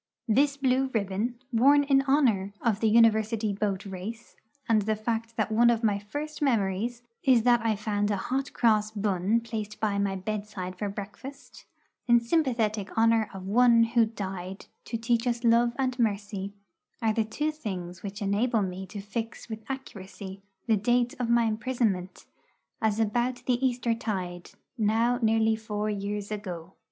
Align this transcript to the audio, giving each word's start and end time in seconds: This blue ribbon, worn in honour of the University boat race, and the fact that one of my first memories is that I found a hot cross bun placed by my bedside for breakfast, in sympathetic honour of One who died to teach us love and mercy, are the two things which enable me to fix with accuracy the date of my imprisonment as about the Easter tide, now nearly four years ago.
This 0.27 0.57
blue 0.57 0.89
ribbon, 0.95 1.35
worn 1.53 1.83
in 1.83 2.01
honour 2.01 2.53
of 2.59 2.79
the 2.79 2.89
University 2.89 3.53
boat 3.53 3.85
race, 3.85 4.35
and 4.67 4.81
the 4.81 4.95
fact 4.95 5.37
that 5.37 5.51
one 5.51 5.69
of 5.69 5.83
my 5.83 5.99
first 5.99 6.41
memories 6.41 7.03
is 7.21 7.43
that 7.43 7.63
I 7.63 7.75
found 7.75 8.09
a 8.09 8.17
hot 8.17 8.51
cross 8.51 8.89
bun 8.89 9.41
placed 9.41 9.79
by 9.79 9.99
my 9.99 10.15
bedside 10.15 10.75
for 10.75 10.89
breakfast, 10.89 11.65
in 12.07 12.19
sympathetic 12.19 12.97
honour 12.97 13.29
of 13.31 13.45
One 13.45 13.83
who 13.83 14.07
died 14.07 14.65
to 14.85 14.97
teach 14.97 15.27
us 15.27 15.43
love 15.43 15.73
and 15.77 15.99
mercy, 15.99 16.51
are 16.99 17.13
the 17.13 17.23
two 17.23 17.51
things 17.51 18.01
which 18.01 18.23
enable 18.23 18.63
me 18.63 18.87
to 18.87 19.01
fix 19.01 19.49
with 19.49 19.63
accuracy 19.69 20.41
the 20.65 20.77
date 20.77 21.13
of 21.19 21.29
my 21.29 21.43
imprisonment 21.43 22.25
as 22.81 22.99
about 22.99 23.45
the 23.45 23.63
Easter 23.63 23.93
tide, 23.93 24.49
now 24.79 25.19
nearly 25.21 25.55
four 25.55 25.91
years 25.91 26.31
ago. 26.31 26.73